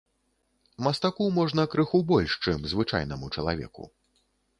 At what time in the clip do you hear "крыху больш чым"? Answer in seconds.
1.73-2.65